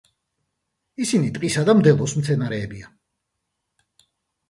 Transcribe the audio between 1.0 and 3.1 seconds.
ისინი ტყისა და მდელოს მცენარეებია.